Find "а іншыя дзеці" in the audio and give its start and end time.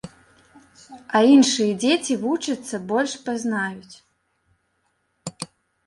1.19-2.13